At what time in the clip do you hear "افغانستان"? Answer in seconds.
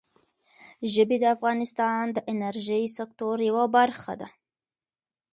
1.35-2.03